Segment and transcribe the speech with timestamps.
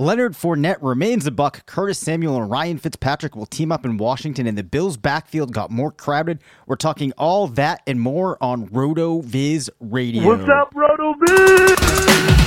[0.00, 1.66] Leonard Fournette remains a buck.
[1.66, 5.70] Curtis Samuel and Ryan Fitzpatrick will team up in Washington, and the Bills' backfield got
[5.70, 6.38] more crowded.
[6.66, 10.26] We're talking all that and more on RotoViz Radio.
[10.26, 12.39] What's up, Roto Viz?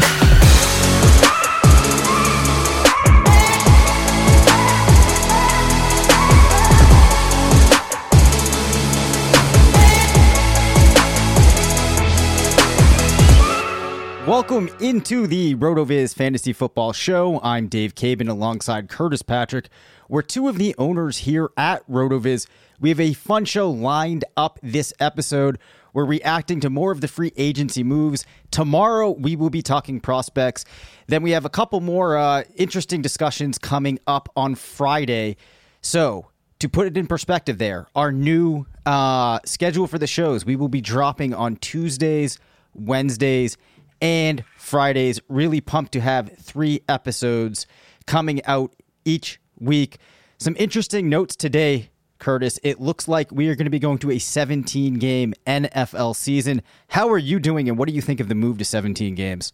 [14.27, 17.41] Welcome into the RotoViz Fantasy Football Show.
[17.43, 19.67] I'm Dave Caban alongside Curtis Patrick.
[20.07, 22.47] We're two of the owners here at RotoViz.
[22.79, 25.59] We have a fun show lined up this episode.
[25.91, 28.25] We're reacting to more of the free agency moves.
[28.49, 30.63] Tomorrow, we will be talking prospects.
[31.07, 35.35] Then we have a couple more uh, interesting discussions coming up on Friday.
[35.81, 36.27] So,
[36.59, 40.69] to put it in perspective, there, our new uh, schedule for the shows, we will
[40.69, 42.39] be dropping on Tuesdays,
[42.73, 43.57] Wednesdays,
[44.03, 45.19] and Fridays.
[45.29, 47.65] Really pumped to have three episodes
[48.05, 48.75] coming out
[49.05, 49.97] each week.
[50.37, 52.59] Some interesting notes today, Curtis.
[52.61, 56.61] It looks like we are going to be going to a 17 game NFL season.
[56.89, 59.53] How are you doing, and what do you think of the move to 17 games?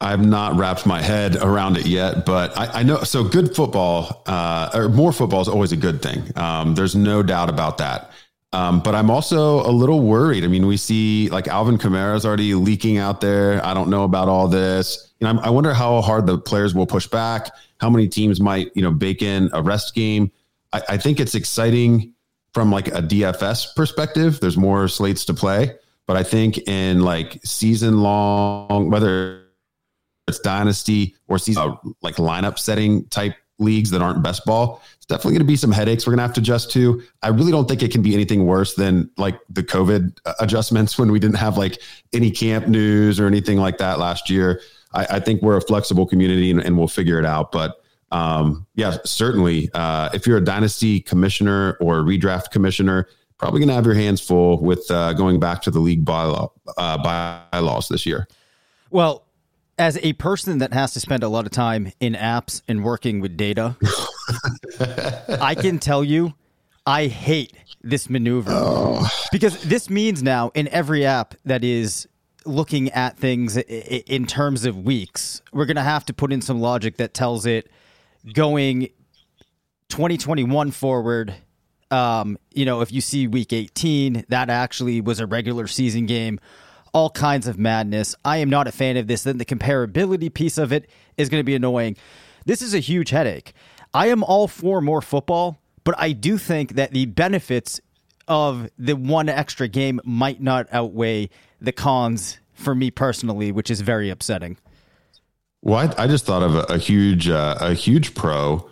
[0.00, 2.98] I've not wrapped my head around it yet, but I, I know.
[2.98, 6.22] So good football, uh, or more football is always a good thing.
[6.36, 8.12] Um, there's no doubt about that.
[8.52, 10.42] Um, but I'm also a little worried.
[10.42, 13.64] I mean, we see like Alvin Kamara's already leaking out there.
[13.64, 15.12] I don't know about all this.
[15.20, 17.50] You know, I wonder how hard the players will push back.
[17.78, 20.30] How many teams might you know bake in a rest game?
[20.72, 22.14] I, I think it's exciting
[22.54, 24.40] from like a DFS perspective.
[24.40, 25.74] There's more slates to play,
[26.06, 29.42] but I think in like season long, whether
[30.26, 35.06] it's dynasty or season uh, like lineup setting type leagues that aren't best ball, it's
[35.06, 37.02] definitely going to be some headaches we're going to have to adjust to.
[37.22, 41.10] I really don't think it can be anything worse than like the COVID adjustments when
[41.12, 41.80] we didn't have like
[42.12, 44.60] any camp news or anything like that last year.
[44.92, 47.52] I, I think we're a flexible community and, and we'll figure it out.
[47.52, 53.06] But um, yeah, certainly, uh, if you're a dynasty commissioner or a redraft commissioner,
[53.38, 56.50] probably going to have your hands full with uh, going back to the league bylaw,
[56.76, 56.98] uh,
[57.52, 58.26] bylaws this year.
[58.90, 59.27] Well,
[59.78, 63.20] as a person that has to spend a lot of time in apps and working
[63.20, 63.76] with data,
[65.40, 66.34] I can tell you
[66.86, 67.52] I hate
[67.82, 69.08] this maneuver oh.
[69.30, 72.08] because this means now in every app that is
[72.44, 76.60] looking at things in terms of weeks, we're going to have to put in some
[76.60, 77.70] logic that tells it
[78.32, 78.88] going
[79.90, 81.34] 2021 forward.
[81.90, 86.40] Um, you know, if you see week 18, that actually was a regular season game
[86.98, 88.16] all kinds of madness.
[88.24, 89.22] I am not a fan of this.
[89.22, 91.96] Then the comparability piece of it is going to be annoying.
[92.44, 93.52] This is a huge headache.
[93.94, 97.80] I am all for more football, but I do think that the benefits
[98.26, 103.80] of the one extra game might not outweigh the cons for me personally, which is
[103.80, 104.56] very upsetting.
[105.62, 108.68] Well, I, I just thought of a, a huge, uh, a huge pro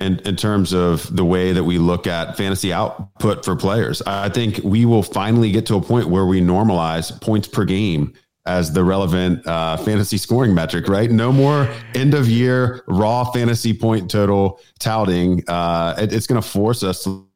[0.00, 4.00] in, in terms of the way that we look at fantasy output for players.
[4.02, 8.14] I think we will finally get to a point where we normalize points per game
[8.46, 11.10] as the relevant uh, fantasy scoring metric, right?
[11.10, 15.44] No more end of year raw fantasy point total touting.
[15.46, 17.26] Uh, it, it's going to force us to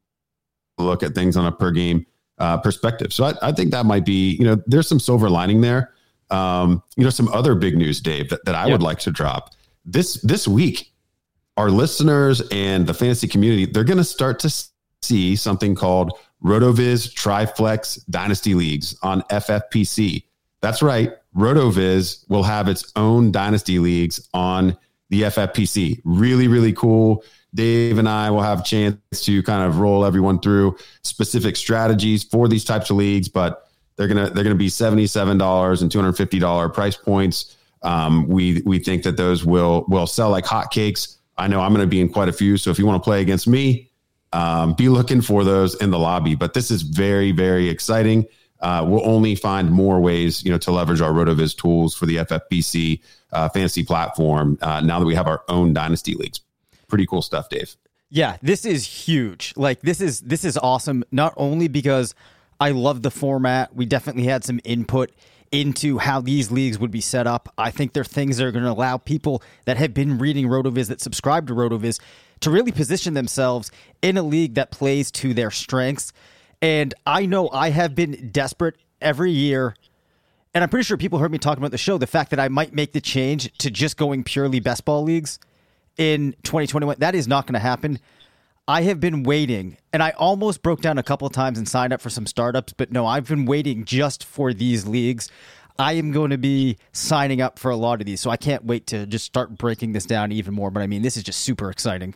[0.79, 2.05] look at things on a per game
[2.39, 3.13] uh, perspective.
[3.13, 5.93] So I, I, think that might be, you know, there's some silver lining there.
[6.31, 9.53] Um, you know, some other big news, Dave, that, that I would like to drop
[9.85, 10.91] this this week
[11.57, 14.53] our listeners and the fantasy community, they're going to start to
[15.01, 20.23] see something called RotoViz Triflex Dynasty Leagues on FFPC.
[20.61, 21.13] That's right.
[21.35, 24.77] RotoViz will have its own dynasty leagues on
[25.09, 26.01] the FFPC.
[26.03, 27.23] Really, really cool.
[27.53, 32.23] Dave and I will have a chance to kind of roll everyone through specific strategies
[32.23, 35.89] for these types of leagues, but they're gonna they're gonna be seventy seven dollars and
[35.91, 37.55] two hundred fifty dollar price points.
[37.81, 41.14] Um, we we think that those will will sell like hotcakes.
[41.37, 43.05] I know I'm going to be in quite a few, so if you want to
[43.05, 43.91] play against me,
[44.33, 46.35] um, be looking for those in the lobby.
[46.35, 48.25] But this is very very exciting.
[48.61, 52.17] Uh, we'll only find more ways, you know, to leverage our Rotoviz tools for the
[52.17, 53.01] FFPC
[53.31, 56.39] uh, fantasy platform uh, now that we have our own dynasty leagues.
[56.87, 57.75] Pretty cool stuff, Dave.
[58.09, 59.53] Yeah, this is huge.
[59.55, 61.03] Like this is this is awesome.
[61.11, 62.15] Not only because
[62.59, 65.11] I love the format, we definitely had some input
[65.51, 67.53] into how these leagues would be set up.
[67.57, 70.87] I think they're things that are going to allow people that have been reading Rotoviz,
[70.87, 71.99] that subscribe to Rotoviz,
[72.41, 73.71] to really position themselves
[74.01, 76.13] in a league that plays to their strengths.
[76.61, 79.75] And I know I have been desperate every year.
[80.53, 82.47] And I'm pretty sure people heard me talking about the show, the fact that I
[82.47, 85.39] might make the change to just going purely best ball leagues
[85.97, 86.97] in 2021.
[86.99, 87.99] That is not going to happen.
[88.67, 92.01] I have been waiting, and I almost broke down a couple times and signed up
[92.01, 95.29] for some startups, but no, I've been waiting just for these leagues.
[95.77, 98.65] I am going to be signing up for a lot of these, so I can't
[98.65, 100.71] wait to just start breaking this down even more.
[100.71, 102.15] But I mean, this is just super exciting.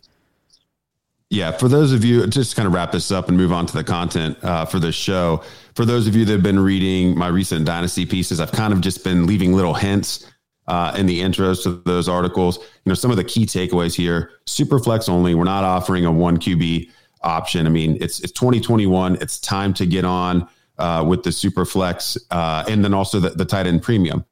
[1.30, 3.74] Yeah, for those of you, just kind of wrap this up and move on to
[3.74, 5.44] the content uh, for this show.
[5.76, 8.82] For those of you that have been reading my recent Dynasty pieces, I've kind of
[8.82, 10.26] just been leaving little hints
[10.70, 12.58] uh, in the intros to those articles.
[12.58, 15.36] You know, some of the key takeaways here: super flex only.
[15.36, 16.90] We're not offering a one QB
[17.22, 17.66] option.
[17.66, 19.16] I mean, it's it's 2021.
[19.16, 23.32] It's time to get on uh, with the super flex, uh, and then also the,
[23.32, 24.24] the tight end premium.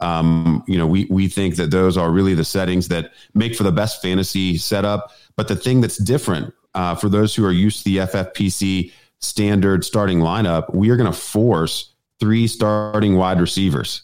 [0.00, 3.62] Um, you know, we we think that those are really the settings that make for
[3.62, 5.12] the best fantasy setup.
[5.36, 9.82] But the thing that's different uh, for those who are used to the FFPC standard
[9.82, 14.02] starting lineup, we are going to force three starting wide receivers.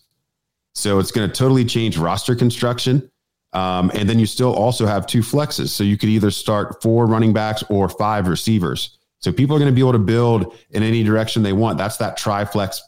[0.75, 3.11] So it's going to totally change roster construction.
[3.53, 5.69] Um, and then you still also have two flexes.
[5.69, 8.99] So you could either start four running backs or five receivers.
[9.21, 11.79] So people are going to be able to build in any direction they want.
[11.79, 12.81] That's that triflex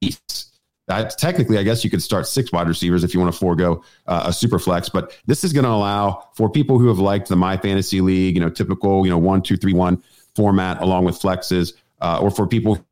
[0.00, 0.52] piece.
[0.88, 3.82] That technically, I guess you could start six wide receivers if you want to forego
[4.06, 4.88] uh, a super flex.
[4.88, 8.36] But this is going to allow for people who have liked the My Fantasy League,
[8.36, 10.02] you know, typical, you know, one, two, three, one
[10.36, 12.84] format along with flexes, uh, or for people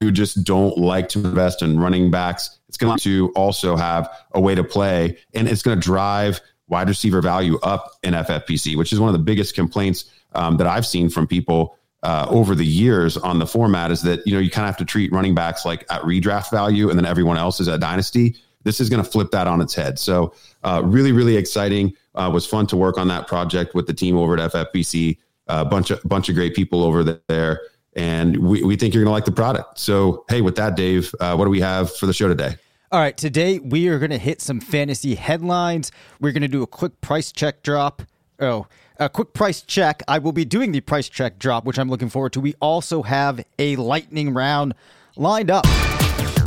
[0.00, 2.58] who just don't like to invest in running backs.
[2.68, 6.88] It's going to also have a way to play, and it's going to drive wide
[6.88, 10.86] receiver value up in FFPC, which is one of the biggest complaints um, that I've
[10.86, 13.90] seen from people uh, over the years on the format.
[13.90, 16.50] Is that you know you kind of have to treat running backs like at redraft
[16.50, 18.36] value, and then everyone else is at dynasty.
[18.64, 19.98] This is going to flip that on its head.
[19.98, 21.94] So, uh, really, really exciting.
[22.14, 25.16] Uh, was fun to work on that project with the team over at FFPC.
[25.46, 27.60] A uh, bunch of bunch of great people over there
[27.98, 29.78] and we, we think you're going to like the product.
[29.78, 32.54] So, hey, with that, Dave, uh, what do we have for the show today?
[32.92, 35.90] All right, today we are going to hit some fantasy headlines.
[36.20, 38.02] We're going to do a quick price check drop.
[38.38, 38.68] Oh,
[39.00, 40.02] a quick price check.
[40.06, 42.40] I will be doing the price check drop, which I'm looking forward to.
[42.40, 44.74] We also have a lightning round
[45.16, 45.64] lined up.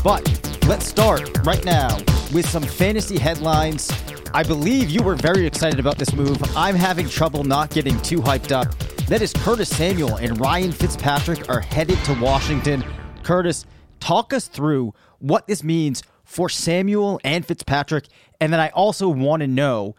[0.04, 0.24] But
[0.68, 1.98] let's start right now
[2.34, 3.92] with some fantasy headlines.
[4.34, 6.42] I believe you were very excited about this move.
[6.56, 8.74] I'm having trouble not getting too hyped up.
[9.12, 12.82] That is Curtis Samuel and Ryan Fitzpatrick are headed to Washington.
[13.24, 13.66] Curtis,
[14.00, 18.06] talk us through what this means for Samuel and Fitzpatrick.
[18.40, 19.98] And then I also want to know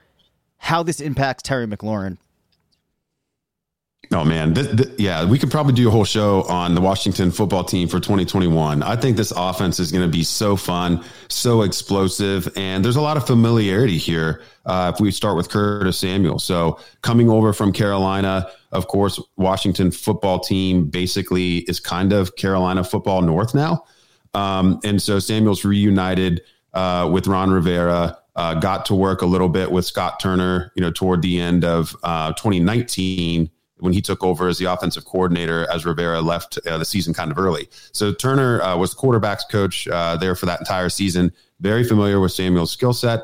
[0.57, 2.17] how this impacts Terry McLaurin.
[4.15, 7.31] Oh man, th- th- yeah, we could probably do a whole show on the Washington
[7.31, 8.83] football team for 2021.
[8.83, 13.01] I think this offense is going to be so fun, so explosive, and there's a
[13.01, 14.43] lot of familiarity here.
[14.67, 19.91] Uh, if we start with Curtis Samuel, so coming over from Carolina, of course, Washington
[19.91, 23.85] football team basically is kind of Carolina football North now,
[24.35, 26.43] um, and so Samuel's reunited
[26.75, 28.19] uh, with Ron Rivera.
[28.35, 31.65] Uh, got to work a little bit with Scott Turner, you know, toward the end
[31.65, 33.51] of uh, 2019
[33.83, 37.33] when he took over as the offensive coordinator as Rivera left uh, the season kind
[37.33, 37.69] of early.
[37.91, 41.33] So Turner uh, was the quarterbacks coach uh, there for that entire season.
[41.61, 43.23] Very familiar with Samuel's skill set.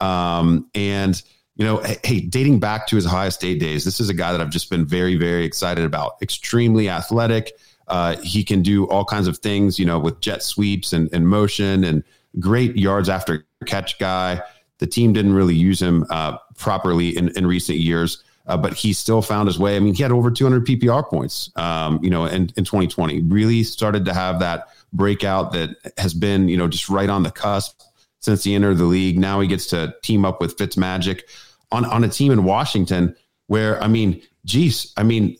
[0.00, 1.20] Um, and
[1.56, 4.40] you know, hey, dating back to his Ohio State days, this is a guy that
[4.40, 6.12] I've just been very, very excited about.
[6.22, 7.52] Extremely athletic.
[7.88, 11.26] Uh, he can do all kinds of things, you know, with jet sweeps and, and
[11.26, 12.04] motion and
[12.38, 14.40] great yards after catch guy.
[14.78, 18.92] The team didn't really use him uh, properly in, in recent years uh, but he
[18.92, 19.76] still found his way.
[19.76, 23.20] I mean, he had over 200 PPR points, um, you know, in, in 2020.
[23.22, 27.30] Really started to have that breakout that has been, you know, just right on the
[27.30, 27.80] cusp
[28.20, 29.18] since he entered the league.
[29.18, 31.22] Now he gets to team up with Fitzmagic
[31.70, 33.14] on on a team in Washington
[33.46, 35.36] where, I mean, geez, I mean,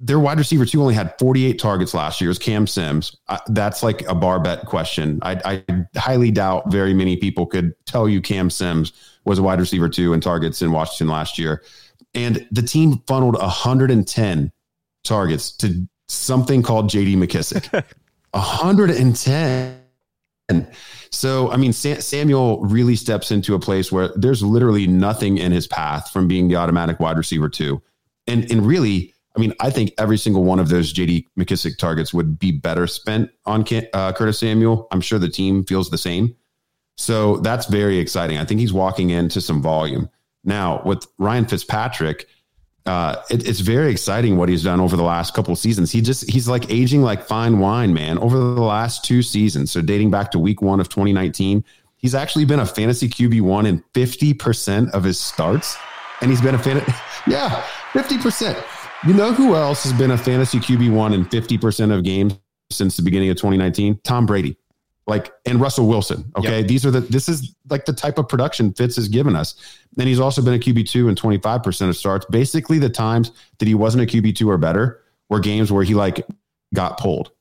[0.00, 2.28] their wide receiver two only had 48 targets last year.
[2.28, 3.16] It was Cam Sims.
[3.28, 5.18] I, that's like a bar bet question.
[5.22, 8.92] I, I highly doubt very many people could tell you Cam Sims
[9.24, 11.62] was a wide receiver two in targets in Washington last year.
[12.14, 14.52] And the team funneled 110
[15.04, 17.84] targets to something called JD McKissic.
[18.30, 19.78] 110.
[21.10, 25.66] So, I mean, Samuel really steps into a place where there's literally nothing in his
[25.66, 27.82] path from being the automatic wide receiver two.
[28.26, 32.12] And, and really, I mean, I think every single one of those JD McKissic targets
[32.12, 34.88] would be better spent on uh, Curtis Samuel.
[34.90, 36.34] I'm sure the team feels the same.
[36.96, 38.38] So that's very exciting.
[38.38, 40.10] I think he's walking into some volume.
[40.48, 42.26] Now, with Ryan Fitzpatrick,
[42.86, 45.92] uh, it, it's very exciting what he's done over the last couple of seasons.
[45.92, 48.16] He just he's like aging like fine wine, man.
[48.18, 51.62] Over the last two seasons, so dating back to Week One of 2019,
[51.98, 55.76] he's actually been a fantasy QB one in 50 percent of his starts,
[56.22, 56.82] and he's been a fan.
[57.26, 57.62] Yeah,
[57.92, 58.58] 50 percent.
[59.06, 62.38] You know who else has been a fantasy QB one in 50 percent of games
[62.70, 64.00] since the beginning of 2019?
[64.02, 64.56] Tom Brady
[65.08, 66.30] like and Russell Wilson.
[66.36, 66.58] Okay.
[66.58, 66.68] Yep.
[66.68, 69.54] These are the this is like the type of production Fitz has given us.
[69.98, 72.26] And he's also been a QB2 and 25% of starts.
[72.26, 76.24] Basically, the times that he wasn't a QB2 or better were games where he like
[76.74, 77.32] got pulled.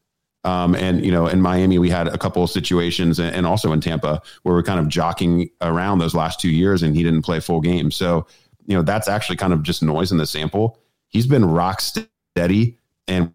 [0.45, 3.81] Um, and you know, in Miami, we had a couple of situations, and also in
[3.81, 7.41] Tampa, where we're kind of jockeying around those last two years, and he didn't play
[7.41, 7.91] full game.
[7.91, 8.25] So,
[8.65, 10.79] you know, that's actually kind of just noise in the sample.
[11.09, 12.77] He's been rock steady,
[13.09, 13.33] and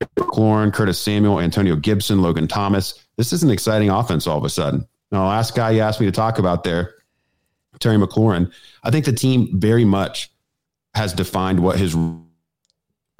[0.00, 3.02] McLaurin, Curtis Samuel, Antonio Gibson, Logan Thomas.
[3.16, 4.86] This is an exciting offense all of a sudden.
[5.10, 6.94] Now, the last guy you asked me to talk about there,
[7.78, 10.30] Terry McLaurin, I think the team very much
[10.94, 11.96] has defined what his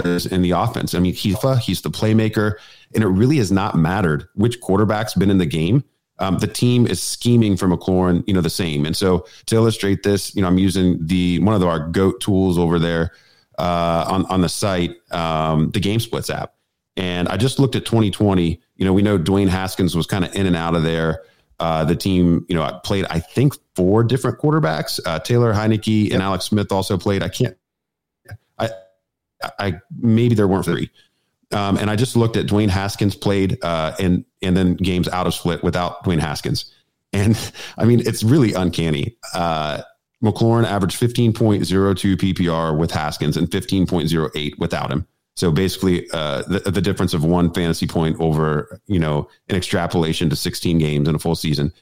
[0.04, 0.94] is in the offense.
[0.94, 2.56] I mean, he's he's the playmaker,
[2.94, 5.84] and it really has not mattered which quarterback's been in the game.
[6.18, 8.86] Um, the team is scheming for McLaurin, you know, the same.
[8.86, 12.58] And so to illustrate this, you know, I'm using the one of our goat tools
[12.58, 13.12] over there
[13.58, 16.55] uh, on on the site, um, the Game Splits app.
[16.96, 18.60] And I just looked at 2020.
[18.76, 21.22] You know, we know Dwayne Haskins was kind of in and out of there.
[21.58, 25.00] Uh, the team, you know, played I think four different quarterbacks.
[25.04, 26.14] Uh, Taylor Heinicke yep.
[26.14, 27.22] and Alex Smith also played.
[27.22, 27.56] I can't.
[28.58, 28.70] I,
[29.58, 30.90] I maybe there weren't three.
[31.52, 35.26] Um, and I just looked at Dwayne Haskins played uh, and and then games out
[35.26, 36.74] of split without Dwayne Haskins,
[37.12, 39.16] and I mean it's really uncanny.
[39.32, 39.82] Uh,
[40.22, 45.06] McLaurin averaged 15.02 PPR with Haskins and 15.08 without him.
[45.36, 50.30] So basically, uh, the, the difference of one fantasy point over, you know, an extrapolation
[50.30, 51.72] to 16 games in a full season.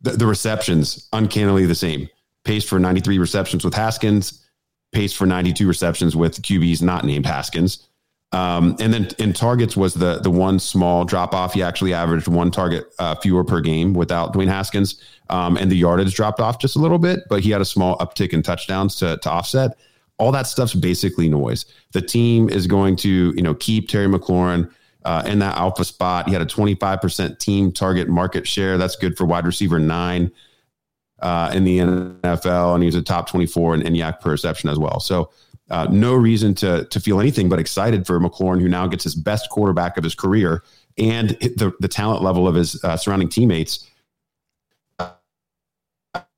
[0.00, 2.08] The, the receptions, uncannily the same.
[2.44, 4.44] Paced for 93 receptions with Haskins,
[4.92, 7.86] paced for 92 receptions with QBs not named Haskins.
[8.32, 11.54] Um, and then in targets was the the one small drop off.
[11.54, 15.76] He actually averaged one target uh, fewer per game without Dwayne Haskins, um, and the
[15.76, 18.94] yardage dropped off just a little bit, but he had a small uptick in touchdowns
[18.96, 19.76] to, to offset
[20.20, 21.64] all that stuff's basically noise.
[21.92, 24.70] The team is going to, you know, keep Terry McLaurin
[25.04, 26.28] uh, in that alpha spot.
[26.28, 28.76] He had a 25% team target market share.
[28.76, 30.30] That's good for wide receiver nine
[31.20, 34.78] uh, in the NFL, and he's a top 24 in, in YAC per reception as
[34.78, 35.00] well.
[35.00, 35.30] So,
[35.70, 39.14] uh, no reason to to feel anything but excited for McLaurin, who now gets his
[39.14, 40.64] best quarterback of his career,
[40.98, 43.88] and the the talent level of his uh, surrounding teammates
[44.98, 45.10] uh,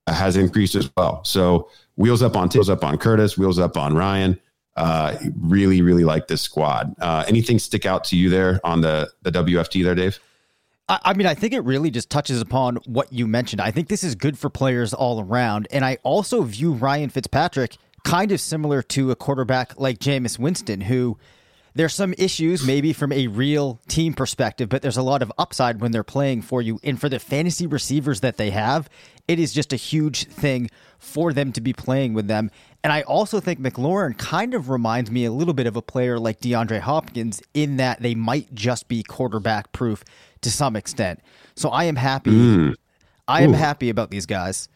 [0.07, 1.23] has increased as well.
[1.25, 4.39] So wheels up on wheels up on Curtis, wheels up on Ryan.
[4.75, 6.95] Uh, really, really like this squad.
[6.99, 10.19] Uh, anything stick out to you there on the the WFT there, Dave?
[10.89, 13.61] I mean, I think it really just touches upon what you mentioned.
[13.61, 15.67] I think this is good for players all around.
[15.71, 20.81] And I also view Ryan Fitzpatrick kind of similar to a quarterback like Jameis Winston,
[20.81, 21.17] who
[21.75, 25.81] there's some issues maybe from a real team perspective, but there's a lot of upside
[25.81, 26.79] when they're playing for you.
[26.83, 28.89] And for the fantasy receivers that they have,
[29.27, 32.51] it is just a huge thing for them to be playing with them.
[32.83, 36.19] And I also think McLaurin kind of reminds me a little bit of a player
[36.19, 40.03] like DeAndre Hopkins in that they might just be quarterback proof
[40.41, 41.21] to some extent.
[41.55, 42.31] So I am happy.
[42.31, 42.75] Mm.
[43.27, 43.57] I am Ooh.
[43.57, 44.67] happy about these guys.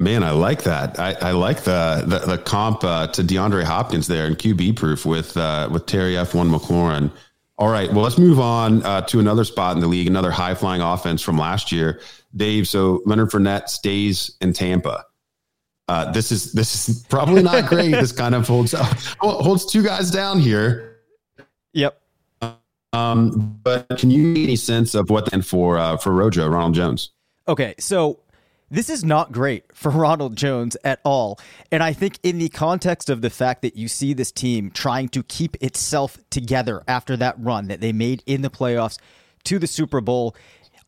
[0.00, 0.98] Man, I like that.
[1.00, 5.04] I, I like the the, the comp uh, to DeAndre Hopkins there and QB proof
[5.04, 7.10] with uh, with Terry F one McLaurin.
[7.58, 10.54] All right, well, let's move on uh, to another spot in the league, another high
[10.54, 12.00] flying offense from last year.
[12.36, 15.04] Dave, so Leonard Fournette stays in Tampa.
[15.88, 17.90] Uh, this is this is probably not great.
[17.90, 18.72] this kind of holds
[19.20, 20.98] holds two guys down here.
[21.72, 22.00] Yep.
[22.92, 26.74] Um, but can you get any sense of what then for uh, for Rojo Ronald
[26.74, 27.10] Jones?
[27.48, 28.20] Okay, so
[28.70, 31.38] this is not great for Ronald Jones at all.
[31.70, 35.08] And I think, in the context of the fact that you see this team trying
[35.10, 38.98] to keep itself together after that run that they made in the playoffs
[39.44, 40.34] to the Super Bowl,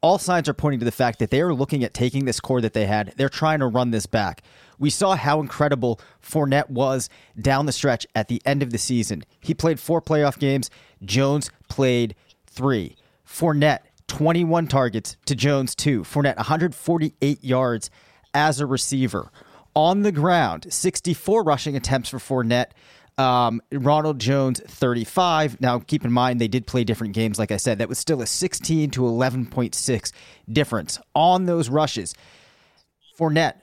[0.02, 2.60] all signs are pointing to the fact that they are looking at taking this core
[2.60, 3.12] that they had.
[3.16, 4.42] They're trying to run this back.
[4.78, 9.24] We saw how incredible Fournette was down the stretch at the end of the season.
[9.40, 10.70] He played four playoff games,
[11.04, 12.14] Jones played
[12.46, 12.96] three.
[13.26, 16.02] Fournette 21 targets to Jones 2.
[16.02, 17.90] Fournette 148 yards
[18.34, 19.30] as a receiver.
[19.76, 22.72] On the ground, 64 rushing attempts for Fournette.
[23.16, 25.60] Um, Ronald Jones 35.
[25.60, 27.38] Now, keep in mind they did play different games.
[27.38, 30.12] Like I said, that was still a 16 to 11.6
[30.50, 32.14] difference on those rushes.
[33.16, 33.60] Fournette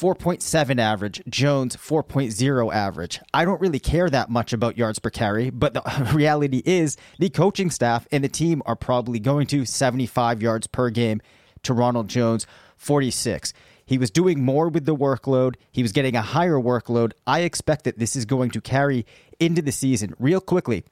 [0.00, 3.20] 4.7 average, Jones 4.0 average.
[3.34, 7.28] I don't really care that much about yards per carry, but the reality is the
[7.28, 11.20] coaching staff and the team are probably going to 75 yards per game
[11.64, 12.46] to Ronald Jones
[12.78, 13.52] 46.
[13.84, 15.56] He was doing more with the workload.
[15.70, 17.12] He was getting a higher workload.
[17.26, 19.04] I expect that this is going to carry
[19.38, 20.14] into the season.
[20.18, 20.82] Real quickly,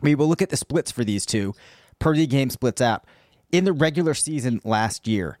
[0.00, 1.54] we will look at the splits for these two
[2.00, 3.06] per the game splits app.
[3.52, 5.38] In the regular season last year,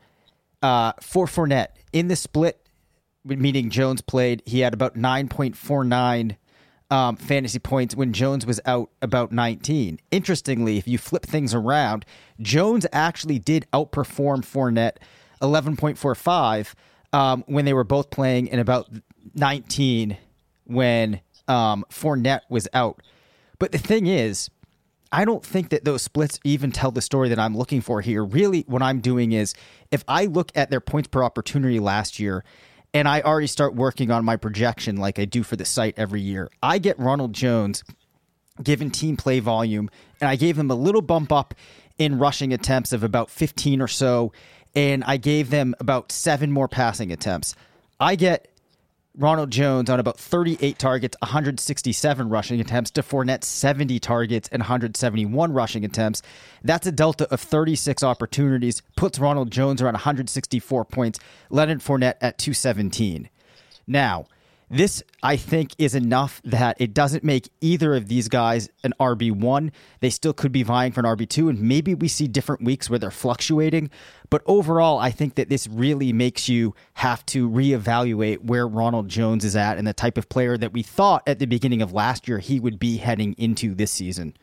[0.62, 2.59] uh, for Fournette, in the split,
[3.24, 6.36] meaning Jones played, he had about 9.49
[6.90, 10.00] um, fantasy points when Jones was out about 19.
[10.10, 12.04] Interestingly, if you flip things around,
[12.40, 14.96] Jones actually did outperform Fournette
[15.40, 16.74] 11.45
[17.12, 18.88] um, when they were both playing in about
[19.34, 20.16] 19
[20.64, 23.02] when um, Fournette was out.
[23.58, 24.50] But the thing is,
[25.12, 28.24] I don't think that those splits even tell the story that I'm looking for here.
[28.24, 29.54] Really, what I'm doing is
[29.90, 32.44] if I look at their points per opportunity last year
[32.92, 36.20] and I already start working on my projection like I do for the site every
[36.20, 37.84] year, I get Ronald Jones
[38.62, 41.54] given team play volume, and I gave them a little bump up
[41.98, 44.32] in rushing attempts of about 15 or so,
[44.74, 47.54] and I gave them about seven more passing attempts.
[47.98, 48.50] I get
[49.16, 55.52] Ronald Jones on about 38 targets, 167 rushing attempts to Fournette 70 targets and 171
[55.52, 56.22] rushing attempts.
[56.62, 61.18] That's a delta of 36 opportunities, puts Ronald Jones around 164 points,
[61.50, 63.28] Leonard Fournette at 217.
[63.88, 64.26] Now,
[64.70, 69.72] this, I think, is enough that it doesn't make either of these guys an RB1.
[69.98, 73.00] They still could be vying for an RB2, and maybe we see different weeks where
[73.00, 73.90] they're fluctuating.
[74.30, 79.44] But overall, I think that this really makes you have to reevaluate where Ronald Jones
[79.44, 82.28] is at and the type of player that we thought at the beginning of last
[82.28, 84.34] year he would be heading into this season.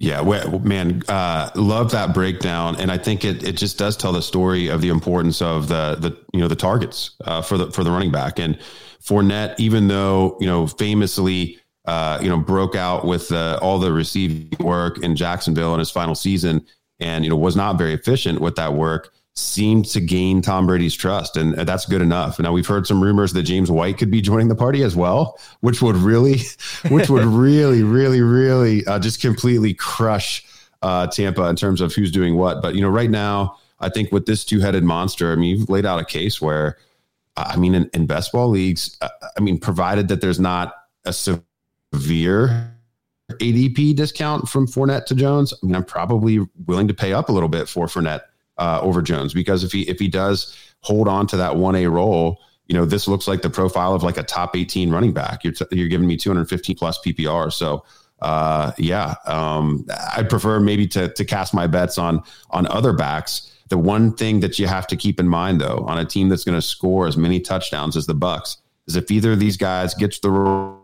[0.00, 0.22] Yeah,
[0.62, 4.68] man, uh, love that breakdown, and I think it it just does tell the story
[4.68, 7.90] of the importance of the the you know the targets uh, for the for the
[7.90, 8.38] running back.
[8.38, 8.56] And
[9.02, 14.56] Fournette, even though you know famously uh, you know broke out with all the receiving
[14.60, 16.64] work in Jacksonville in his final season,
[17.00, 20.94] and you know was not very efficient with that work seemed to gain Tom Brady's
[20.94, 22.38] trust, and that's good enough.
[22.38, 25.38] Now we've heard some rumors that James White could be joining the party as well,
[25.60, 26.40] which would really,
[26.88, 30.44] which would really, really, really uh, just completely crush
[30.82, 32.60] uh, Tampa in terms of who's doing what.
[32.60, 35.86] But you know, right now, I think with this two-headed monster, I mean, you've laid
[35.86, 36.76] out a case where,
[37.36, 40.74] I mean, in, in best ball leagues, uh, I mean, provided that there's not
[41.04, 42.74] a severe
[43.30, 47.32] ADP discount from Fournette to Jones, I mean, I'm probably willing to pay up a
[47.32, 48.22] little bit for Fournette
[48.58, 51.86] uh, over Jones because if he if he does hold on to that one A
[51.86, 55.44] role, you know this looks like the profile of like a top 18 running back.
[55.44, 57.84] You're t- you're giving me 215 plus PPR, so
[58.20, 63.54] uh, yeah, um, I'd prefer maybe to to cast my bets on on other backs.
[63.68, 66.44] The one thing that you have to keep in mind though on a team that's
[66.44, 69.94] going to score as many touchdowns as the Bucks is if either of these guys
[69.94, 70.80] gets the role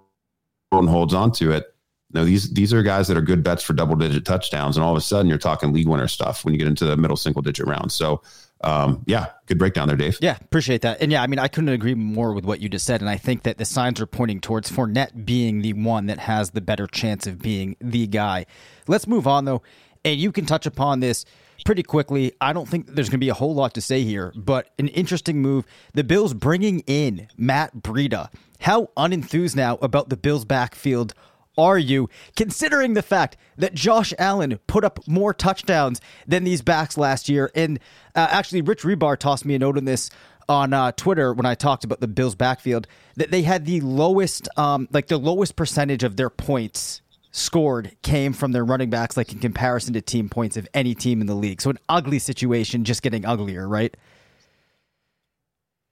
[0.71, 1.74] and holds on to it,
[2.15, 4.93] no, these these are guys that are good bets for double digit touchdowns, and all
[4.93, 7.43] of a sudden you're talking league winner stuff when you get into the middle single
[7.43, 7.93] digit rounds.
[7.93, 8.23] So,
[8.63, 10.19] um, yeah, good breakdown there, Dave.
[10.21, 11.03] Yeah, appreciate that.
[11.03, 13.01] And yeah, I mean, I couldn't agree more with what you just said.
[13.01, 16.53] And I think that the signs are pointing towards Fournette being the one that has
[16.53, 18.47] the better chance of being the guy.
[18.87, 19.63] Let's move on though,
[20.05, 21.25] and you can touch upon this
[21.65, 22.33] pretty quickly.
[22.41, 24.87] I don't think there's going to be a whole lot to say here, but an
[24.89, 25.67] interesting move.
[25.95, 28.31] The Bills bringing in Matt Breida.
[28.61, 31.13] How unenthused now about the Bills' backfield
[31.57, 36.97] are you, considering the fact that Josh Allen put up more touchdowns than these backs
[36.99, 37.51] last year?
[37.55, 37.79] And
[38.15, 40.11] uh, actually, Rich Hribar tossed me a note on this
[40.49, 42.87] on uh, Twitter when I talked about the Bills' backfield
[43.17, 48.33] that they had the lowest, um, like the lowest percentage of their points scored came
[48.33, 51.35] from their running backs, like in comparison to team points of any team in the
[51.35, 51.61] league.
[51.61, 53.97] So an ugly situation, just getting uglier, right?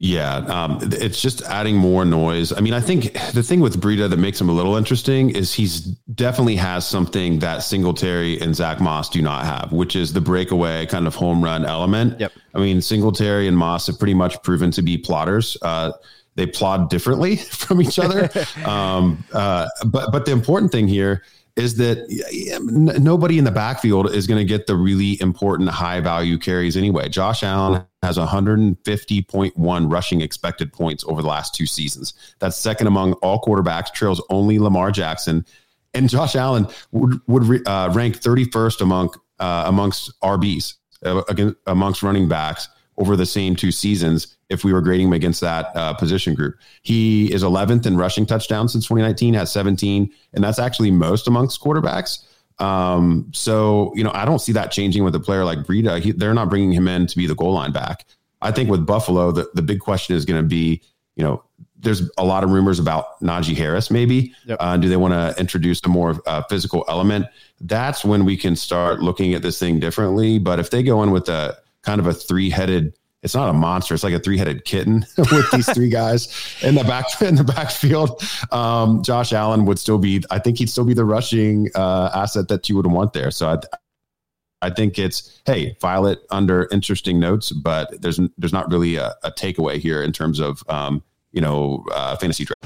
[0.04, 2.52] Yeah, um, it's just adding more noise.
[2.52, 5.54] I mean, I think the thing with Breida that makes him a little interesting is
[5.54, 10.20] he's definitely has something that Singletary and Zach Moss do not have, which is the
[10.20, 12.18] breakaway kind of home run element.
[12.18, 12.32] Yep.
[12.52, 15.56] I mean, Singletary and Moss have pretty much proven to be plotters.
[15.62, 15.92] Uh,
[16.34, 18.28] they plod differently from each other.
[18.64, 21.22] um, uh, but but the important thing here
[21.56, 26.38] is that nobody in the backfield is going to get the really important high value
[26.38, 27.08] carries anyway.
[27.08, 32.14] Josh Allen has 150.1 rushing expected points over the last two seasons.
[32.38, 35.44] That's second among all quarterbacks, trails only Lamar Jackson.
[35.92, 42.02] and Josh Allen would would uh, rank 31st among uh, amongst RBs uh, against, amongst
[42.02, 45.94] running backs over the same two seasons if we were grading him against that uh,
[45.94, 46.56] position group.
[46.82, 51.60] He is 11th in rushing touchdowns since 2019, has 17, and that's actually most amongst
[51.60, 52.24] quarterbacks.
[52.58, 56.00] Um, so, you know, I don't see that changing with a player like Breida.
[56.00, 58.04] He, they're not bringing him in to be the goal line back.
[58.40, 60.82] I think with Buffalo, the, the big question is going to be,
[61.16, 61.42] you know,
[61.78, 64.32] there's a lot of rumors about Najee Harris, maybe.
[64.46, 64.58] Yep.
[64.60, 67.26] Uh, do they want to introduce a more uh, physical element?
[67.60, 70.38] That's when we can start looking at this thing differently.
[70.38, 73.52] But if they go in with a kind of a three headed it's not a
[73.52, 73.94] monster.
[73.94, 78.22] It's like a three-headed kitten with these three guys in the back in the backfield.
[78.50, 80.24] Um, Josh Allen would still be.
[80.30, 83.30] I think he'd still be the rushing uh, asset that you would want there.
[83.30, 83.58] So I,
[84.60, 89.14] I think it's hey, file it under interesting notes, but there's there's not really a,
[89.22, 92.64] a takeaway here in terms of um, you know uh, fantasy draft.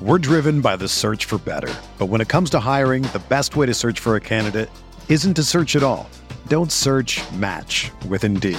[0.00, 3.56] We're driven by the search for better, but when it comes to hiring, the best
[3.56, 4.70] way to search for a candidate
[5.08, 6.08] isn't to search at all.
[6.46, 7.20] Don't search.
[7.32, 8.58] Match with Indeed.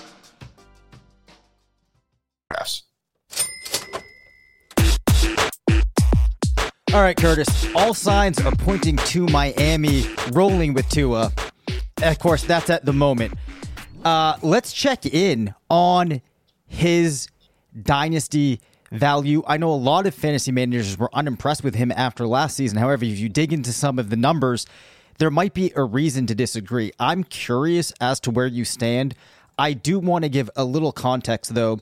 [6.93, 7.73] All right, Curtis.
[7.73, 11.31] All signs are pointing to Miami rolling with Tua.
[12.03, 13.33] Of course, that's at the moment.
[14.03, 16.21] Uh, let's check in on
[16.67, 17.29] his
[17.81, 18.59] dynasty
[18.91, 19.41] value.
[19.47, 22.77] I know a lot of fantasy managers were unimpressed with him after last season.
[22.77, 24.65] However, if you dig into some of the numbers,
[25.17, 26.91] there might be a reason to disagree.
[26.99, 29.15] I'm curious as to where you stand.
[29.57, 31.79] I do want to give a little context, though,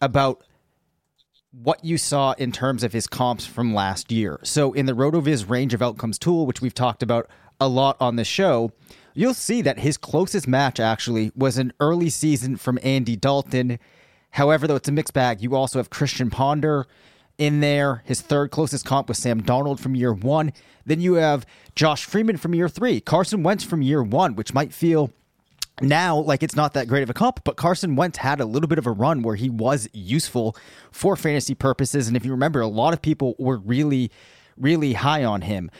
[0.00, 0.42] about
[1.52, 4.38] what you saw in terms of his comps from last year.
[4.42, 7.28] So, in the RotoViz range of outcomes tool, which we've talked about
[7.60, 8.72] a lot on the show,
[9.14, 13.78] you'll see that his closest match actually was an early season from Andy Dalton.
[14.30, 16.86] However, though it's a mixed bag, you also have Christian Ponder
[17.36, 18.02] in there.
[18.04, 20.52] His third closest comp was Sam Darnold from year one.
[20.86, 24.72] Then you have Josh Freeman from year three, Carson Wentz from year one, which might
[24.72, 25.10] feel
[25.80, 28.68] now like it's not that great of a comp but carson wentz had a little
[28.68, 30.56] bit of a run where he was useful
[30.90, 32.08] for fantasy purposes.
[32.08, 34.10] And if you remember a lot of people were really
[34.56, 35.70] really high on him.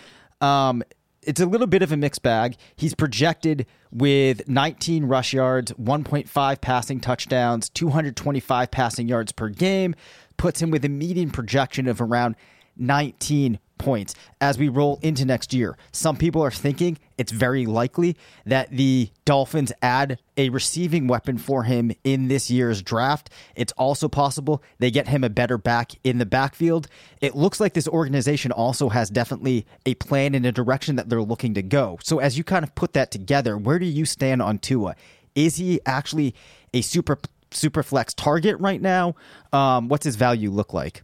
[0.41, 0.83] Um,
[1.23, 2.57] it's a little bit of a mixed bag.
[2.77, 9.95] He's projected with 19 rush yards 1.5 passing touchdowns 225 passing yards per game
[10.37, 12.37] puts him with a median projection of around
[12.77, 15.77] 19 points as we roll into next year.
[15.91, 18.17] Some people are thinking it's very likely
[18.47, 23.31] that the Dolphins add a receiving weapon for him in this year's draft.
[23.57, 26.89] It's also possible they get him a better back in the backfield.
[27.21, 31.23] It looks like this organization also has definitely a plan and a direction that they're
[31.23, 31.99] looking to go.
[32.03, 34.95] So as you kind of put that together, where do you stand on Tua?
[35.35, 36.35] Is he actually
[36.75, 37.19] a super
[37.53, 39.15] super flex target right now?
[39.53, 41.03] Um, what's his value look like?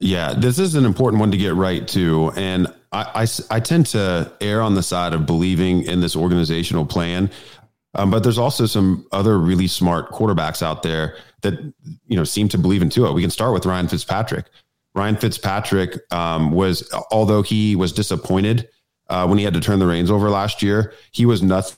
[0.00, 2.32] Yeah, this is an important one to get right too.
[2.36, 6.86] And I, I, I tend to err on the side of believing in this organizational
[6.86, 7.30] plan.
[7.94, 11.54] Um, but there's also some other really smart quarterbacks out there that
[12.06, 13.12] you know seem to believe in Tua.
[13.12, 14.46] We can start with Ryan Fitzpatrick.
[14.94, 18.68] Ryan Fitzpatrick um, was, although he was disappointed
[19.08, 21.76] uh, when he had to turn the reins over last year, he was nothing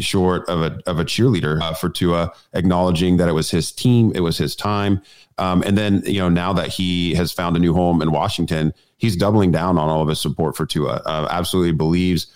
[0.00, 4.12] short of a of a cheerleader uh, for Tua, acknowledging that it was his team,
[4.14, 5.02] it was his time.
[5.38, 8.72] Um, and then, you know, now that he has found a new home in Washington,
[8.96, 11.02] he's doubling down on all of his support for Tua.
[11.04, 12.26] Uh, absolutely believes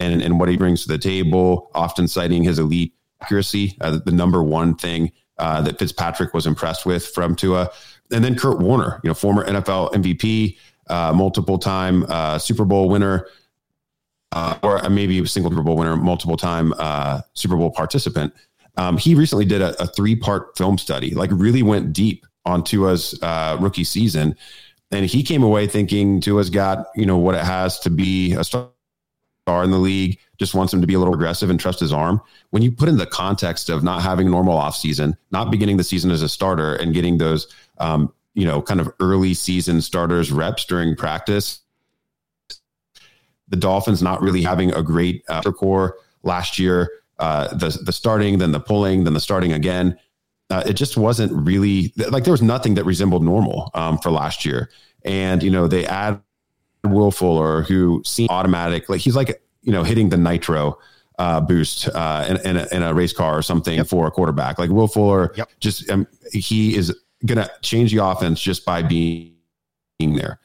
[0.00, 4.12] in, in what he brings to the table, often citing his elite accuracy, uh, the
[4.12, 7.70] number one thing uh, that Fitzpatrick was impressed with from Tua.
[8.10, 10.56] And then Kurt Warner, you know, former NFL MVP,
[10.88, 13.26] uh, multiple time uh, Super Bowl winner,
[14.32, 16.72] uh, or maybe a single Super Bowl winner, multiple time
[17.34, 18.32] Super Bowl participant.
[18.76, 22.64] Um, he recently did a, a three part film study, like really went deep on
[22.64, 24.36] Tua's uh, rookie season.
[24.90, 28.44] and he came away thinking Tua's got you know what it has to be a
[28.44, 28.70] star
[29.48, 30.18] in the league.
[30.38, 32.20] Just wants him to be a little aggressive and trust his arm.
[32.50, 36.10] When you put in the context of not having normal offseason, not beginning the season
[36.10, 37.46] as a starter, and getting those
[37.78, 41.60] um, you know kind of early season starters reps during practice,
[43.50, 46.90] the Dolphins not really having a great uh, core last year.
[47.18, 49.98] Uh, the the starting, then the pulling, then the starting again
[50.50, 54.44] uh, it just wasn't really like there was nothing that resembled normal um, for last
[54.44, 54.70] year.
[55.04, 56.20] And you know they add
[56.84, 60.78] Will Fuller, who seemed automatic, like he's like you know hitting the nitro
[61.18, 63.86] uh, boost uh, in, in, a, in, a, race car or something yep.
[63.86, 64.58] for a quarterback.
[64.58, 65.50] Like Will Fuller, yep.
[65.60, 69.34] just um, he is gonna change the offense just by being
[70.00, 70.40] there.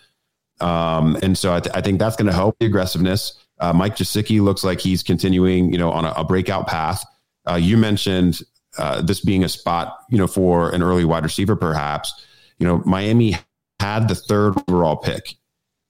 [0.61, 3.45] Um, and so I, th- I think that's going to help the aggressiveness.
[3.59, 7.03] Uh, Mike Gesicki looks like he's continuing, you know, on a, a breakout path.
[7.49, 8.41] Uh, you mentioned
[8.77, 12.25] uh, this being a spot, you know, for an early wide receiver, perhaps.
[12.59, 13.35] You know, Miami
[13.79, 15.35] had the third overall pick.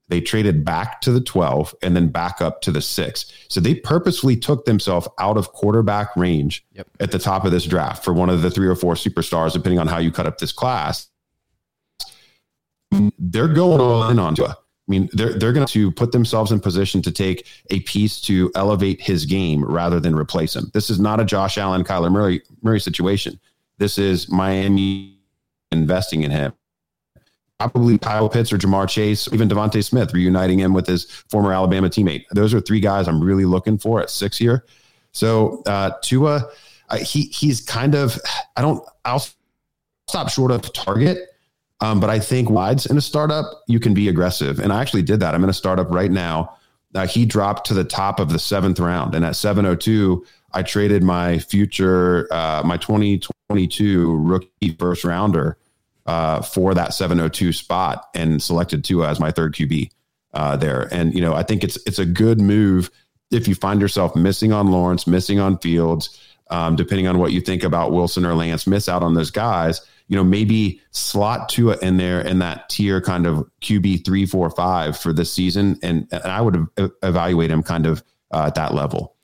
[0.08, 3.26] They traded back to the 12 and then back up to the six.
[3.50, 6.88] So they purposefully took themselves out of quarterback range yep.
[7.00, 9.80] at the top of this draft for one of the three or four superstars, depending
[9.80, 11.10] on how you cut up this class.
[13.20, 14.58] They're going all in on Tua.
[14.88, 18.52] I mean, they're they're going to put themselves in position to take a piece to
[18.54, 20.70] elevate his game rather than replace him.
[20.74, 23.40] This is not a Josh Allen, Kyler Murray Murray situation.
[23.78, 25.18] This is Miami
[25.72, 26.54] investing in him.
[27.60, 31.90] Probably Kyle Pitts or Ja'Marr Chase, even DeVonta Smith, reuniting him with his former Alabama
[31.90, 32.26] teammate.
[32.32, 34.66] Those are three guys I'm really looking for at six here.
[35.14, 36.50] So uh, Tua,
[36.90, 38.20] uh, he he's kind of
[38.56, 39.26] I don't I'll
[40.08, 41.30] stop short of target
[41.82, 44.60] um, but I think wides in a startup, you can be aggressive.
[44.60, 45.36] And I actually did that.
[45.36, 46.56] I'm in a startup right now.
[46.94, 49.14] Uh, he dropped to the top of the seventh round.
[49.14, 55.58] And at 702, I traded my future, uh, my 2022 rookie first rounder
[56.06, 59.90] uh, for that 702 spot and selected Tua as my third QB
[60.34, 60.88] uh, there.
[60.94, 62.90] And, you know, I think it's, it's a good move
[63.32, 67.42] if you find yourself missing on Lawrence, missing on Fields, um, depending on what you
[67.42, 71.78] think about Wilson or Lance, miss out on those guys you know, maybe slot Tua
[71.82, 75.80] in there in that tier kind of QB three, four, five for this season.
[75.82, 76.68] And, and I would
[77.02, 79.16] evaluate him kind of uh, at that level.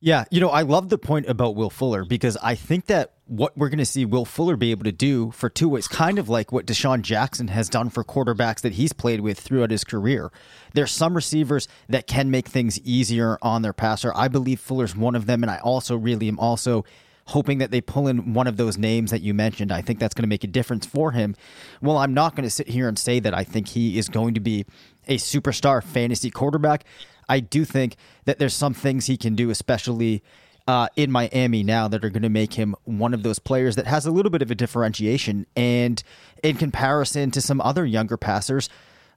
[0.00, 3.56] Yeah, you know, I love the point about Will Fuller because I think that what
[3.56, 6.28] we're going to see Will Fuller be able to do for Tua is kind of
[6.28, 10.30] like what DeSean Jackson has done for quarterbacks that he's played with throughout his career.
[10.74, 14.12] There's some receivers that can make things easier on their passer.
[14.14, 16.84] I believe Fuller's one of them, and I also really am also
[17.26, 19.72] hoping that they pull in one of those names that you mentioned.
[19.72, 21.34] I think that's going to make a difference for him.
[21.82, 24.34] Well, I'm not going to sit here and say that I think he is going
[24.34, 24.64] to be
[25.08, 26.84] a superstar fantasy quarterback.
[27.28, 30.22] I do think that there's some things he can do, especially
[30.68, 33.86] uh, in Miami now, that are going to make him one of those players that
[33.86, 35.46] has a little bit of a differentiation.
[35.56, 36.02] And
[36.44, 38.68] in comparison to some other younger passers,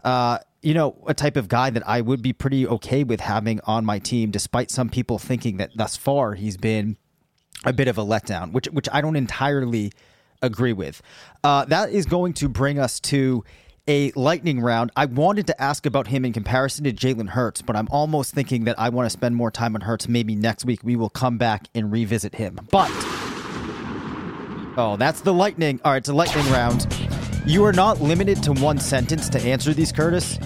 [0.04, 3.60] uh, you know, a type of guy that I would be pretty okay with having
[3.66, 6.98] on my team, despite some people thinking that thus far he's been
[7.66, 9.92] a bit of a letdown, which which I don't entirely
[10.42, 11.02] agree with.
[11.44, 13.44] Uh, that is going to bring us to
[13.88, 14.92] a lightning round.
[14.96, 18.66] I wanted to ask about him in comparison to Jalen Hurts, but I'm almost thinking
[18.66, 20.08] that I want to spend more time on Hurts.
[20.08, 22.60] Maybe next week we will come back and revisit him.
[22.72, 22.92] But
[24.78, 25.82] oh, that's the lightning.
[25.84, 26.88] All right, it's a lightning round.
[27.46, 30.38] You are not limited to one sentence to answer these, Curtis,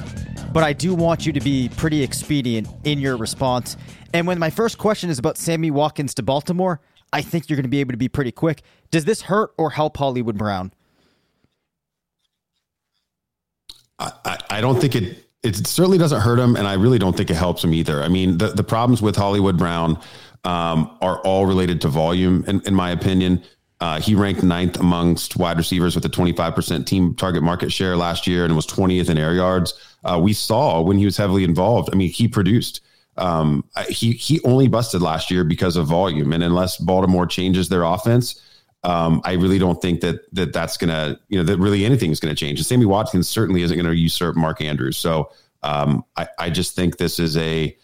[0.54, 3.76] but I do want you to be pretty expedient in your response.
[4.13, 6.80] And when my first question is about Sammy Watkins to Baltimore,
[7.13, 8.63] I think you're going to be able to be pretty quick.
[8.91, 10.73] Does this hurt or help Hollywood Brown?
[13.99, 17.30] I, I don't think it it certainly doesn't hurt him, and I really don't think
[17.30, 18.02] it helps him either.
[18.02, 19.99] I mean, the, the problems with Hollywood Brown
[20.45, 23.43] um, are all related to volume, in, in my opinion.
[23.82, 28.26] Uh, he ranked ninth amongst wide receivers with a 25% team target market share last
[28.26, 29.73] year and was 20th in air yards.
[30.06, 31.89] Uh, we saw when he was heavily involved.
[31.91, 32.80] I mean, he produced
[33.17, 37.84] um, he he only busted last year because of volume, and unless Baltimore changes their
[37.84, 38.41] offense,
[38.84, 42.19] um, I really don't think that that that's gonna you know that really anything is
[42.19, 42.60] gonna change.
[42.60, 44.97] And Sammy Watkins certainly isn't to usurp Mark Andrews.
[44.97, 47.78] So um, I I just think this is a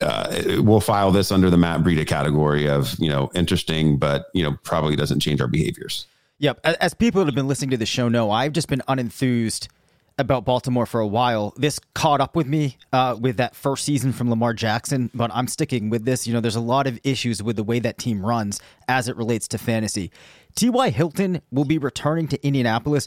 [0.00, 4.42] uh, we'll file this under the Matt Breida category of you know interesting, but you
[4.42, 6.06] know probably doesn't change our behaviors.
[6.38, 6.60] Yep.
[6.64, 9.66] As people that have been listening to the show know, I've just been unenthused
[10.18, 11.54] about Baltimore for a while.
[11.56, 15.46] This caught up with me uh, with that first season from Lamar Jackson, but I'm
[15.46, 16.26] sticking with this.
[16.26, 19.16] You know, there's a lot of issues with the way that team runs as it
[19.16, 20.10] relates to fantasy.
[20.56, 20.90] T.Y.
[20.90, 23.06] Hilton will be returning to Indianapolis.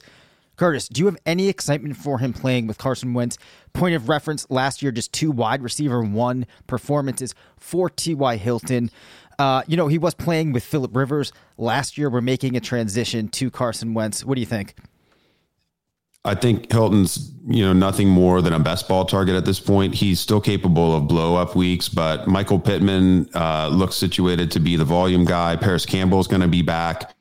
[0.55, 3.37] Curtis, do you have any excitement for him playing with Carson Wentz?
[3.73, 8.37] Point of reference last year, just two wide receiver one performances for T.Y.
[8.37, 8.91] Hilton.
[9.39, 12.09] Uh, you know, he was playing with Philip Rivers last year.
[12.09, 14.23] We're making a transition to Carson Wentz.
[14.23, 14.75] What do you think?
[16.23, 19.95] I think Hilton's, you know, nothing more than a best ball target at this point.
[19.95, 24.75] He's still capable of blow up weeks, but Michael Pittman uh, looks situated to be
[24.75, 25.55] the volume guy.
[25.55, 27.15] Parris Campbell is going to be back.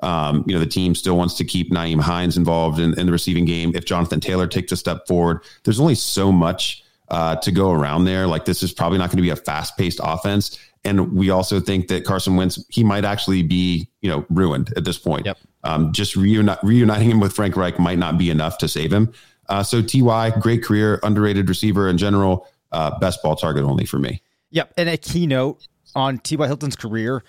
[0.00, 3.12] Um, you know, the team still wants to keep Nyheim Hines involved in, in, the
[3.12, 3.72] receiving game.
[3.74, 8.04] If Jonathan Taylor takes a step forward, there's only so much uh, to go around
[8.04, 8.26] there.
[8.26, 10.58] Like this is probably not going to be a fast paced offense.
[10.84, 14.84] And we also think that Carson Wentz, he might actually be, you know, ruined at
[14.84, 15.26] this point.
[15.26, 15.38] Yep.
[15.64, 19.12] Um, just reuni- reuniting him with Frank Reich might not be enough to save him.
[19.48, 23.98] Uh, so Ty, great career, underrated receiver in general, uh, best ball target only for
[23.98, 24.22] me.
[24.50, 24.74] Yep.
[24.76, 26.46] And a keynote on T.Y.
[26.46, 27.24] Hilton's career,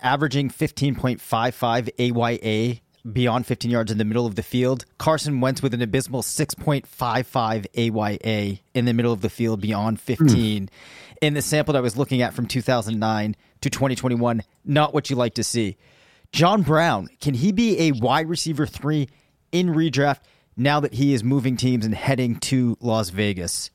[0.00, 4.84] averaging 15.55 AYA beyond 15 yards in the middle of the field.
[4.98, 10.66] Carson Wentz with an abysmal 6.55 AYA in the middle of the field beyond 15.
[10.66, 10.68] Mm.
[11.20, 15.16] In the sample that I was looking at from 2009 to 2021, not what you
[15.16, 15.76] like to see.
[16.32, 19.08] John Brown, can he be a wide receiver three
[19.52, 20.20] in redraft
[20.56, 23.70] now that he is moving teams and heading to Las Vegas?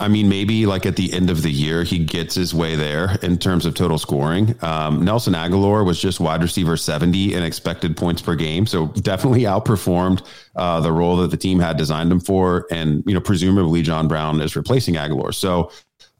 [0.00, 3.18] I mean, maybe like at the end of the year, he gets his way there
[3.22, 4.56] in terms of total scoring.
[4.62, 8.66] Um, Nelson Agholor was just wide receiver 70 in expected points per game.
[8.66, 12.66] So definitely outperformed uh, the role that the team had designed him for.
[12.70, 15.32] And, you know, presumably John Brown is replacing Aguilar.
[15.32, 15.70] So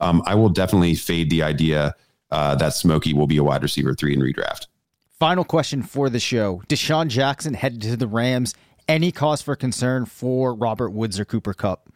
[0.01, 1.95] um, I will definitely fade the idea
[2.31, 4.67] uh, that Smokey will be a wide receiver three in redraft.
[5.19, 8.55] Final question for the show DeSean Jackson headed to the Rams.
[8.89, 11.90] Any cause for concern for Robert Woods or Cooper Kupp?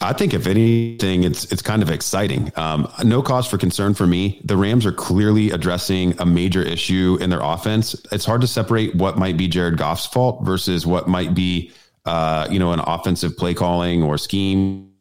[0.00, 2.52] I think if anything, it's it's kind of exciting.
[2.54, 4.40] Um, no cause for concern for me.
[4.44, 7.96] The Rams are clearly addressing a major issue in their offense.
[8.12, 11.72] It's hard to separate what might be Jared Goff's fault versus what might be,
[12.04, 14.92] uh, you know, an offensive play calling or scheme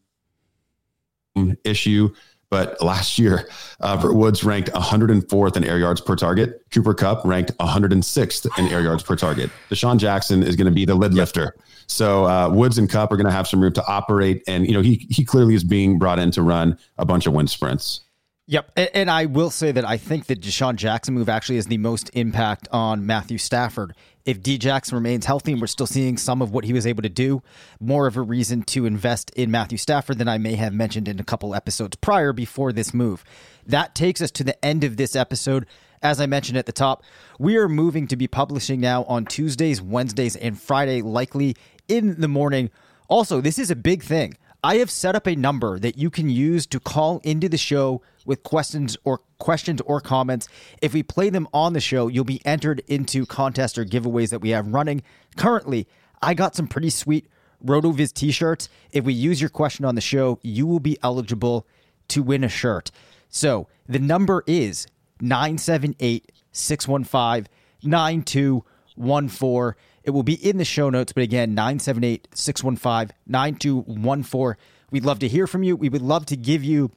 [1.64, 2.10] issue.
[2.50, 3.50] But last year,
[3.82, 6.62] uh, Woods ranked 104th in air yards per target.
[6.72, 9.50] Cooper Kupp ranked 106th in air yards per target.
[9.70, 11.56] DeSean Jackson is going to be the lid lifter.
[11.88, 14.74] So uh, Woods and Cup are going to have some room to operate, and you
[14.74, 18.02] know he he clearly is being brought in to run a bunch of wind sprints.
[18.50, 21.68] Yep, and, and I will say that I think that DeSean Jackson move actually has
[21.68, 23.94] the most impact on Matthew Stafford.
[24.28, 27.02] If D Jackson remains healthy and we're still seeing some of what he was able
[27.02, 27.42] to do,
[27.80, 31.18] more of a reason to invest in Matthew Stafford than I may have mentioned in
[31.18, 33.24] a couple episodes prior before this move.
[33.66, 35.66] That takes us to the end of this episode.
[36.04, 37.06] As I mentioned at the top,
[37.40, 41.56] we are moving to be publishing now on Tuesdays, Wednesdays, and Friday, likely
[41.88, 42.70] in the morning.
[43.08, 44.36] Also, this is a big thing.
[44.64, 48.02] I have set up a number that you can use to call into the show
[48.26, 50.48] with questions or questions or comments.
[50.82, 54.40] If we play them on the show, you'll be entered into contests or giveaways that
[54.40, 55.04] we have running.
[55.36, 55.88] Currently,
[56.22, 57.28] I got some pretty sweet
[57.64, 58.70] RotoViz t-shirts.
[58.92, 61.68] If we use your question on the show, you will be eligible
[62.10, 62.90] to win a shirt.
[63.30, 64.88] So, the number is
[65.22, 67.48] 978 615
[67.84, 69.76] 9214.
[70.08, 74.58] It will be in the show notes, but again, 978 615 9214.
[74.90, 75.76] We'd love to hear from you.
[75.76, 76.92] We would love to give you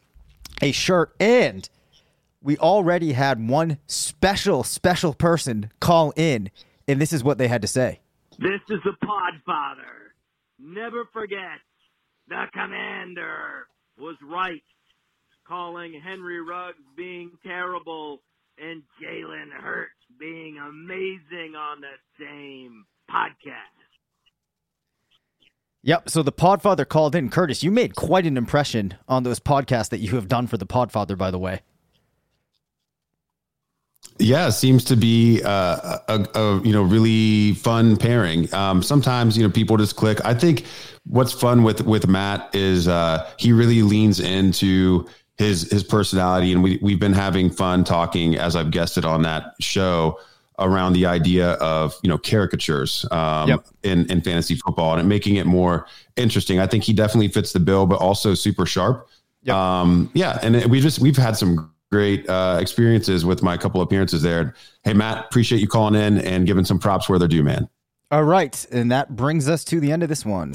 [0.63, 1.13] a shirt.
[1.19, 1.69] And
[2.41, 6.51] we already had one special, special person call in,
[6.87, 7.99] and this is what they had to say.
[8.39, 10.13] This is the Podfather.
[10.61, 11.59] Never forget,
[12.29, 13.67] the commander
[13.99, 14.63] was right,
[15.49, 18.23] calling Henry Ruggs being terrible
[18.57, 23.71] and Jalen Hurts being amazing on the same podcast.
[25.83, 26.11] Yep.
[26.11, 27.31] So the Podfather called in.
[27.31, 30.67] Curtis, you made quite an impression on those podcasts that you have done for the
[30.67, 31.61] Podfather, by the way.
[34.19, 38.53] Yeah, seems to be uh, a, a, you know really fun pairing.
[38.55, 40.23] Um, sometimes you know people just click.
[40.25, 40.67] I think
[41.05, 46.63] what's fun with with Matt is uh, he really leans into his his personality, and
[46.63, 50.19] we we've been having fun talking as I've guested on that show
[50.61, 53.67] around the idea of you know caricatures um, yep.
[53.83, 56.61] in in fantasy football and making it more interesting.
[56.61, 59.09] I think he definitely fits the bill, but also super sharp.
[59.43, 59.57] Yep.
[59.57, 64.23] Um, yeah, and we just we've had some great uh, experiences with my couple appearances
[64.23, 64.55] there.
[64.85, 67.69] Hey Matt, appreciate you calling in and giving some props where they're due, man.
[68.11, 70.55] All right, and that brings us to the end of this one.